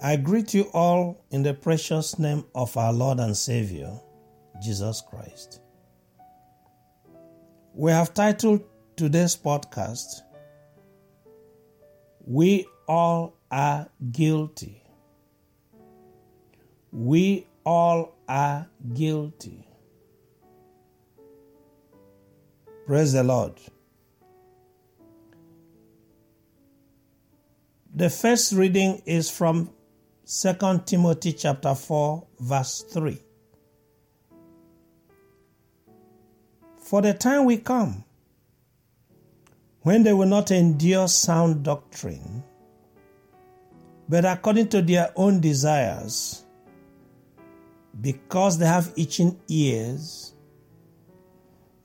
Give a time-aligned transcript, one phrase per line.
[0.00, 3.98] I greet you all in the precious name of our Lord and Savior,
[4.62, 5.60] Jesus Christ.
[7.74, 8.62] We have titled
[8.96, 10.22] today's podcast,
[12.24, 14.82] We All Are Guilty.
[16.92, 19.68] We all are guilty.
[22.86, 23.60] Praise the Lord.
[27.94, 29.70] The first reading is from
[30.30, 33.18] 2 Timothy chapter 4 verse 3.
[36.76, 38.04] For the time will come
[39.80, 42.44] when they will not endure sound doctrine,
[44.06, 46.44] but according to their own desires,
[47.98, 50.34] because they have itching ears,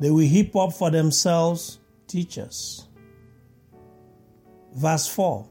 [0.02, 2.90] they will heap up for themselves teachers.
[4.76, 5.50] Verse 4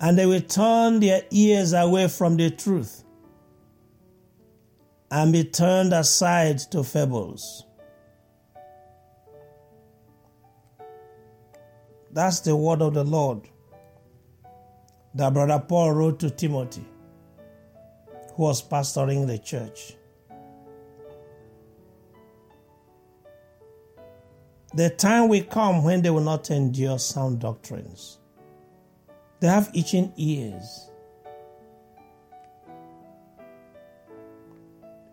[0.00, 3.04] And they will turn their ears away from the truth
[5.10, 7.64] and be turned aside to fables.
[12.12, 13.48] That's the word of the Lord
[15.14, 16.84] that Brother Paul wrote to Timothy,
[18.34, 19.94] who was pastoring the church.
[24.74, 28.18] The time will come when they will not endure sound doctrines.
[29.40, 30.90] They have itching ears.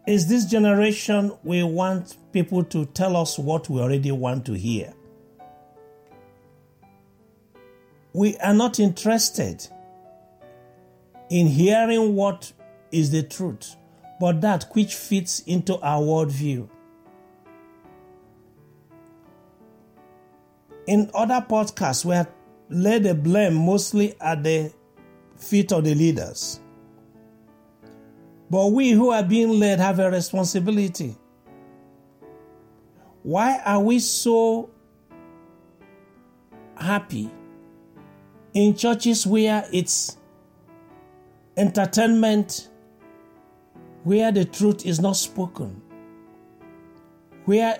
[0.08, 4.94] Is this generation we want people to tell us what we already want to hear?
[8.14, 9.68] We are not interested
[11.30, 12.53] in hearing what
[12.92, 13.76] is the truth,
[14.20, 16.70] but that which fits into our worldview.
[20.88, 22.30] In other podcasts, we have
[22.70, 24.74] laid the blame mostly at the
[25.38, 26.60] feet of the leaders.
[28.50, 31.16] But we who are being led have a responsibility.
[33.24, 34.70] Why are we so
[36.78, 37.31] happy
[38.54, 40.18] in churches where it's
[41.58, 42.70] entertainment,
[44.04, 45.81] where the truth is not spoken,
[47.46, 47.80] where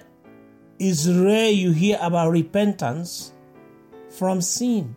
[0.79, 3.31] is rare you hear about repentance
[4.17, 4.95] from sin,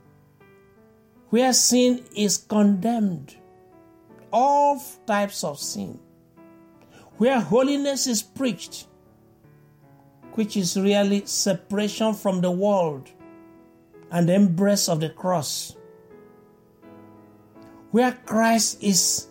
[1.30, 3.36] where sin is condemned,
[4.32, 5.98] all types of sin,
[7.16, 8.86] where holiness is preached,
[10.32, 13.10] which is really separation from the world
[14.10, 15.76] and the embrace of the cross,
[17.90, 19.26] where Christ is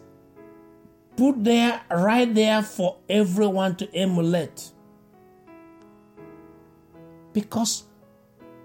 [1.16, 4.72] put there, right there for everyone to emulate.
[7.34, 7.84] Because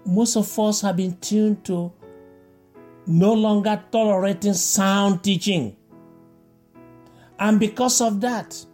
[0.05, 1.91] most of us have been tuned to
[3.05, 5.75] no longer tolerating sound teaching.
[7.39, 8.65] And because of that,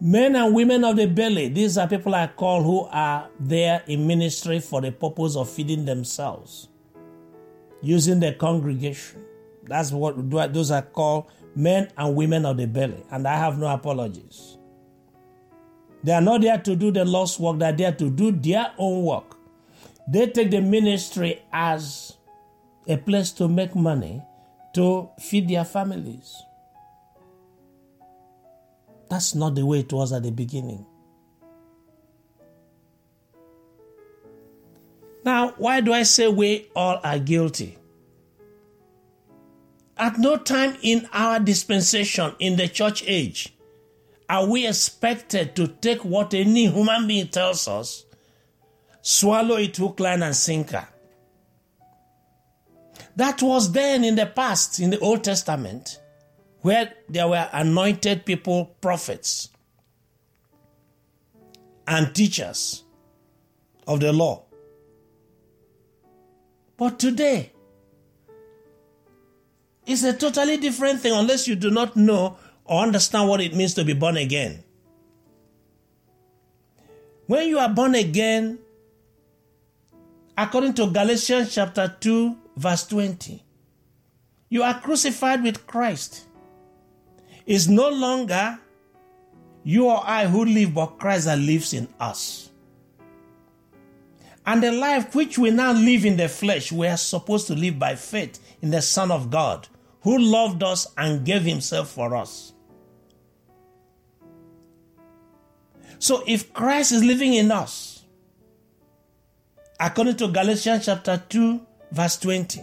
[0.00, 4.06] men and women of the belly, these are people I call who are there in
[4.06, 6.68] ministry for the purpose of feeding themselves,
[7.80, 9.24] using the congregation.
[9.64, 13.04] That's what those are called men and women of the belly.
[13.10, 14.58] And I have no apologies.
[16.04, 18.72] They are not there to do the Lord's work, they are there to do their
[18.78, 19.36] own work.
[20.08, 22.16] They take the ministry as
[22.88, 24.22] a place to make money
[24.74, 26.42] to feed their families.
[29.08, 30.86] That's not the way it was at the beginning.
[35.24, 37.78] Now, why do I say we all are guilty?
[39.96, 43.54] At no time in our dispensation in the church age
[44.32, 48.06] are we expected to take what any human being tells us,
[49.02, 50.88] swallow it hook, line, and sinker?
[53.14, 56.00] That was then in the past, in the Old Testament,
[56.62, 59.50] where there were anointed people, prophets,
[61.86, 62.84] and teachers
[63.86, 64.44] of the law.
[66.78, 67.52] But today,
[69.86, 72.38] it's a totally different thing unless you do not know
[72.68, 74.62] understand what it means to be born again.
[77.26, 78.58] When you are born again,
[80.36, 83.42] according to Galatians chapter 2, verse 20,
[84.48, 86.26] you are crucified with Christ.
[87.46, 88.58] It's no longer
[89.64, 92.50] you or I who live, but Christ that lives in us.
[94.44, 97.78] And the life which we now live in the flesh, we are supposed to live
[97.78, 99.68] by faith in the Son of God,
[100.02, 102.52] who loved us and gave himself for us.
[105.98, 108.04] So if Christ is living in us,
[109.78, 111.60] according to Galatians chapter 2,
[111.92, 112.62] verse 20,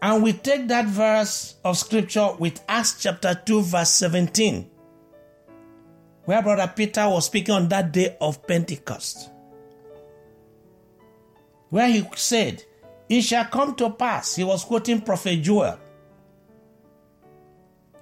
[0.00, 4.70] And we take that verse of scripture with Acts chapter 2, verse 17,
[6.24, 9.30] where Brother Peter was speaking on that day of Pentecost,
[11.70, 12.62] where he said,
[13.08, 15.78] It shall come to pass, he was quoting Prophet Joel,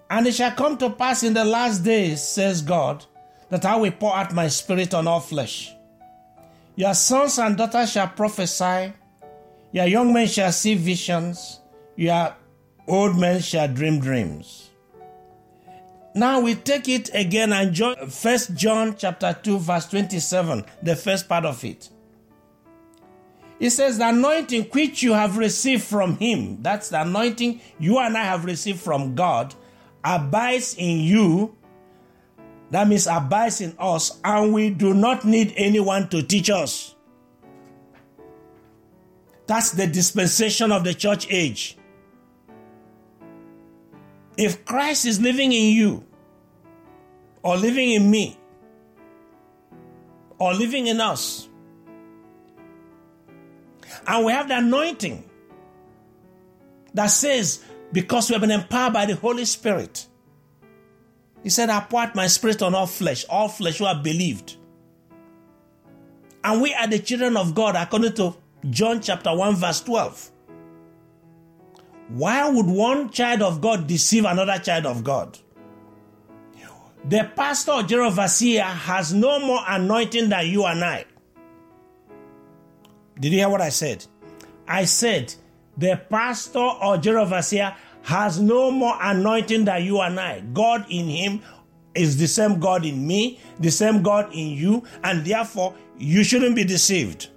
[0.08, 3.04] and it shall come to pass in the last days, says God,
[3.50, 5.72] that I will pour out my spirit on all flesh.
[6.76, 8.92] Your sons and daughters shall prophesy,
[9.72, 11.60] your young men shall see visions
[11.96, 12.34] your
[12.88, 14.70] old men shall dream dreams.
[16.14, 21.28] Now we take it again and join First John chapter 2, verse 27, the first
[21.28, 21.88] part of it.
[23.60, 28.16] It says, The anointing which you have received from him, that's the anointing you and
[28.16, 29.54] I have received from God,
[30.02, 31.56] abides in you.
[32.70, 36.94] That means abides in us, and we do not need anyone to teach us.
[39.46, 41.76] That's the dispensation of the church age.
[44.36, 46.04] If Christ is living in you,
[47.42, 48.36] or living in me,
[50.38, 51.48] or living in us,
[54.06, 55.24] and we have the anointing
[56.94, 60.06] that says, because we have been empowered by the Holy Spirit,
[61.42, 64.56] He said, I pour out my spirit on all flesh, all flesh who have believed.
[66.42, 68.34] And we are the children of God according to
[68.70, 70.30] John chapter 1, verse 12.
[72.08, 75.38] Why would one child of God deceive another child of God?
[77.06, 81.04] The pastor of has no more anointing than you and I.
[83.18, 84.04] Did you hear what I said?
[84.66, 85.34] I said
[85.76, 90.40] the pastor of Jerovasia has no more anointing than you and I.
[90.40, 91.42] God in him
[91.94, 96.56] is the same God in me, the same God in you, and therefore you shouldn't
[96.56, 97.28] be deceived.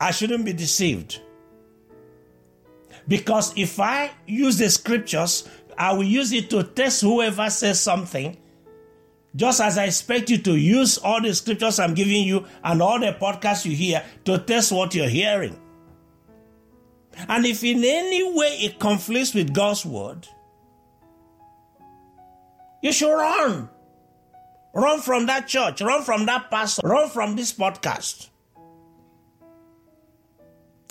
[0.00, 1.20] I shouldn't be deceived.
[3.06, 8.36] Because if I use the scriptures, I will use it to test whoever says something.
[9.36, 13.00] Just as I expect you to use all the scriptures I'm giving you and all
[13.00, 15.58] the podcasts you hear to test what you're hearing.
[17.28, 20.28] And if in any way it conflicts with God's word,
[22.82, 23.68] you should run.
[24.72, 28.28] Run from that church, run from that pastor, run from this podcast.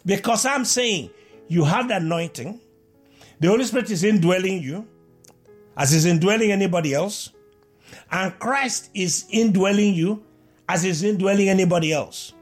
[0.06, 1.10] Because I'm saying
[1.48, 2.60] you have the anointing.
[3.39, 4.88] The Holy Spirit is indwelling you,
[5.75, 7.31] as is indwelling anybody else.
[8.12, 10.24] And Christ is indwelling you,
[10.68, 12.34] as is indwelling anybody else.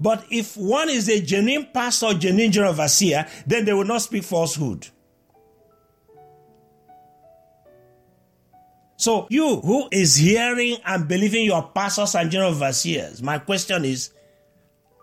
[0.00, 4.22] But if one is a genuine pastor, genuine general overseer, then they will not speak
[4.22, 4.88] falsehood.
[8.96, 14.10] So, you who is hearing and believing your pastors and general overseers, my question is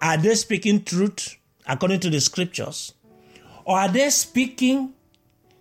[0.01, 1.37] are they speaking truth?
[1.67, 2.93] according to the scriptures?
[3.65, 4.93] Or are they speaking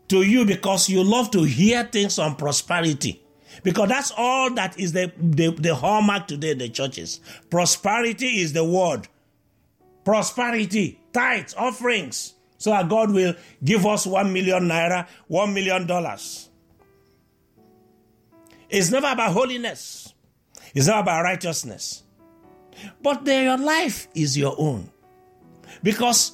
[0.09, 3.23] to you because you love to hear things on prosperity?
[3.63, 7.21] Because that's all that is the, the, the hallmark today in the churches.
[7.51, 9.09] Prosperity is the word.
[10.05, 12.35] Prosperity, tithes, offerings.
[12.59, 16.49] So that God will give us one million naira, one million dollars.
[18.69, 20.13] It's never about holiness.
[20.75, 22.03] It's not about righteousness.
[23.03, 24.91] But your life is your own.
[25.83, 26.33] Because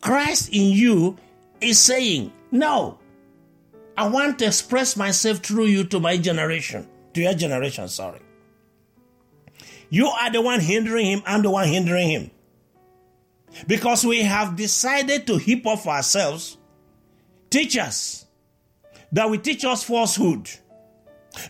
[0.00, 1.16] Christ in you
[1.60, 2.98] is saying, No,
[3.96, 8.20] I want to express myself through you to my generation, to your generation, sorry.
[9.90, 12.30] You are the one hindering him, I'm the one hindering him.
[13.66, 16.56] Because we have decided to heap up ourselves
[17.50, 18.24] teachers
[19.12, 20.48] that will teach us falsehood.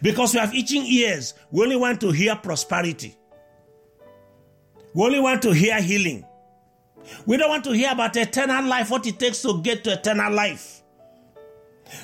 [0.03, 3.17] Because we have itching ears, we only want to hear prosperity.
[4.95, 6.25] We only want to hear healing.
[7.27, 10.33] We don't want to hear about eternal life, what it takes to get to eternal
[10.33, 10.82] life.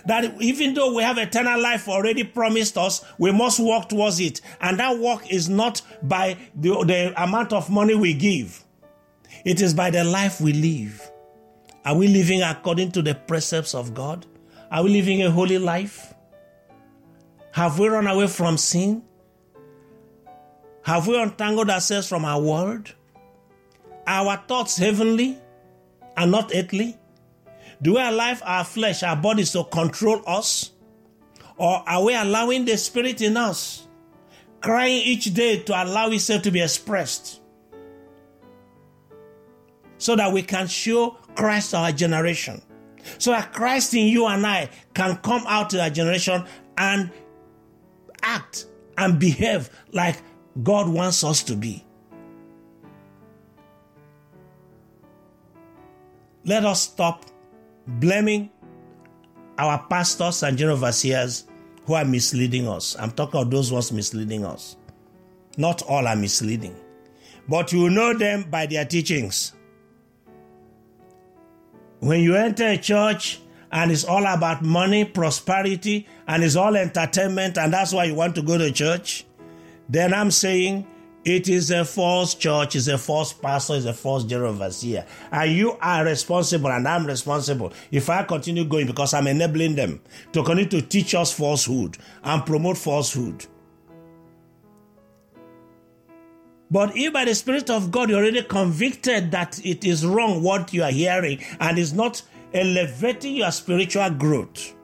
[0.07, 4.40] That even though we have eternal life already promised us, we must walk towards it.
[4.61, 8.64] And that walk is not by the, the amount of money we give,
[9.45, 11.11] it is by the life we live.
[11.85, 14.26] Are we living according to the precepts of God?
[14.71, 16.12] Are we living a holy life?
[17.52, 19.02] Have we run away from sin?
[20.83, 22.95] Have we untangled ourselves from our world?
[24.09, 25.38] our thoughts heavenly
[26.16, 26.97] and not earthly?
[27.80, 30.73] Do we allow our flesh, our bodies to control us?
[31.56, 33.87] Or are we allowing the Spirit in us,
[34.61, 37.40] crying each day to allow itself to be expressed?
[39.99, 42.62] So that we can show Christ our generation.
[43.18, 46.44] So that Christ in you and I can come out to our generation
[46.76, 47.11] and
[48.23, 48.66] act
[48.97, 50.16] and behave like
[50.62, 51.85] God wants us to be.
[56.49, 57.26] let us stop
[57.88, 58.50] blaming
[59.59, 61.45] our pastors and general overseers
[61.87, 62.97] who are misleading us.
[62.99, 64.76] I'm talking of those ones misleading us.
[65.57, 66.76] Not all are misleading,
[67.49, 69.54] but you know them by their teachings.
[72.00, 73.40] When you enter a church
[73.73, 78.35] and it's all about money, prosperity, and it's all entertainment, and that's why you want
[78.37, 79.26] to go to church,
[79.88, 80.87] then I'm saying
[81.28, 85.04] it is a false church, it's a false pastor, it's a false general overseer.
[85.30, 90.00] And you are responsible, and I'm responsible if I continue going because I'm enabling them
[90.32, 93.47] to continue to teach us falsehood and promote falsehood.
[96.70, 100.73] But if by the Spirit of God you're already convicted that it is wrong what
[100.75, 104.75] you are hearing and is not elevating your spiritual growth,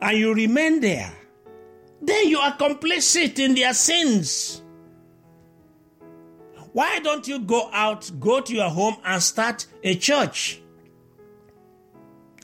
[0.00, 1.12] and you remain there,
[2.06, 4.62] then you are complicit in their sins.
[6.72, 10.60] Why don't you go out, go to your home, and start a church?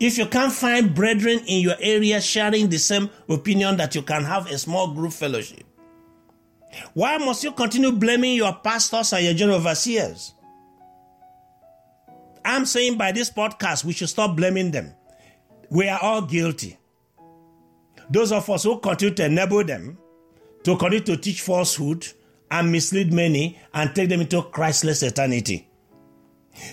[0.01, 4.25] If you can't find brethren in your area sharing the same opinion that you can
[4.25, 5.65] have a small group fellowship,
[6.95, 10.35] why must you continue blaming your pastors and your general overseers?
[12.45, 14.95] I'm saying by this podcast, we should stop blaming them.
[15.69, 16.79] We are all guilty.
[18.11, 19.99] Those of us who continue to enable them
[20.65, 22.07] to continue to teach falsehood
[22.51, 25.69] and mislead many and take them into Christless eternity.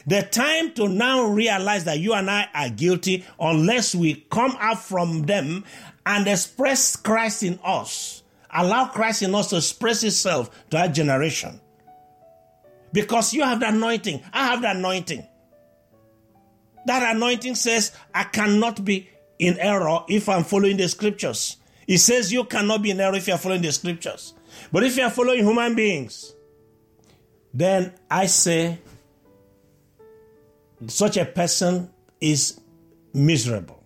[0.07, 4.79] The time to now realize that you and I are guilty unless we come out
[4.79, 5.63] from them
[6.05, 11.59] and express Christ in us Allow Christ in us to express Himself to our generation.
[12.93, 15.25] Because you have the anointing, I have the anointing.
[16.85, 21.57] That anointing says, I cannot be in error if I'm following the scriptures.
[21.87, 24.33] It says you cannot be in error if you're following the scriptures.
[24.71, 26.33] But if you're following human beings,
[27.53, 28.79] then I say
[30.87, 31.89] such a person
[32.19, 32.59] is
[33.13, 33.83] miserable.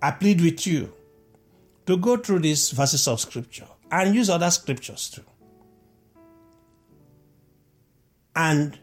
[0.00, 0.92] I plead with you
[1.86, 5.24] to go through these verses of scripture and use other scriptures too.
[8.36, 8.78] And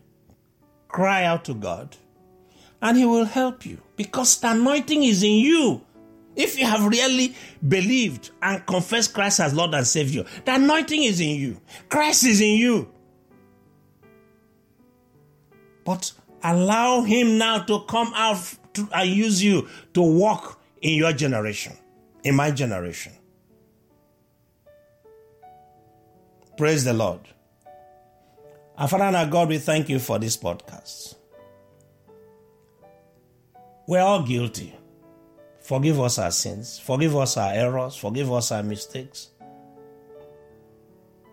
[0.90, 1.96] cry out to God,
[2.86, 5.82] and He will help you because the anointing is in you.
[6.36, 7.34] If you have really
[7.68, 11.60] believed and confessed Christ as Lord and Savior, the anointing is in you.
[11.90, 12.92] Christ is in you.
[15.84, 16.12] But
[16.44, 21.74] allow Him now to come out to, and use you to walk in your generation,
[22.24, 23.14] in my generation.
[26.56, 27.22] Praise the Lord.
[28.78, 31.15] Our Father and our God, we thank you for this podcast.
[33.88, 34.76] We're all guilty.
[35.62, 36.80] Forgive us our sins.
[36.80, 37.96] Forgive us our errors.
[37.96, 39.30] Forgive us our mistakes.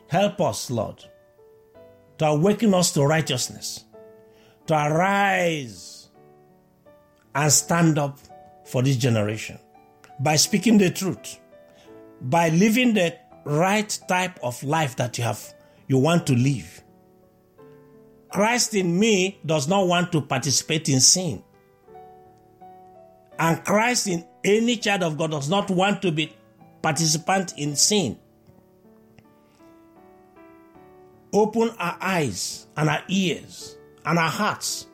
[0.09, 1.05] Help us, Lord,
[2.19, 3.85] to awaken us to righteousness,
[4.67, 6.09] to arise
[7.35, 8.19] and stand up
[8.65, 9.59] for this generation
[10.21, 11.39] by speaking the truth,
[12.21, 15.55] by living the right type of life that you have
[15.89, 16.83] you want to live.
[18.31, 21.43] Christ in me does not want to participate in sin.
[23.39, 26.33] And Christ in any child of God does not want to be
[26.83, 28.19] participant in sin.
[31.33, 34.87] Open our eyes and our ears and our hearts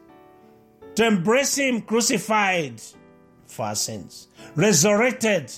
[0.94, 2.80] to embrace Him crucified
[3.46, 5.52] for our sins, resurrected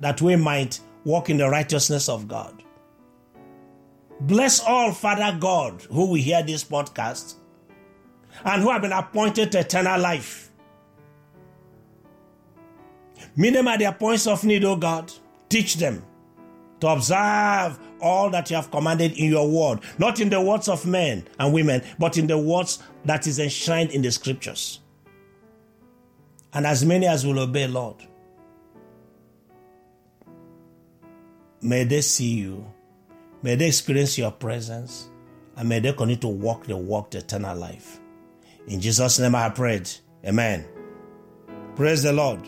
[0.00, 2.62] that we might walk in the righteousness of God.
[4.20, 7.34] Bless all, Father God, who will hear this podcast
[8.44, 10.49] and who have been appointed to eternal life.
[13.40, 15.12] Meet them at their points of need, O God.
[15.48, 16.04] Teach them
[16.80, 20.86] to observe all that you have commanded in your word, not in the words of
[20.86, 24.80] men and women, but in the words that is enshrined in the scriptures
[26.52, 27.96] and as many as will obey, Lord.
[31.62, 32.66] May they see you,
[33.42, 35.10] may they experience your presence,
[35.56, 38.00] and may they continue to walk the walk the eternal life.
[38.66, 39.90] In Jesus' name I prayed.
[40.24, 40.66] Amen.
[41.76, 42.40] Praise the Lord.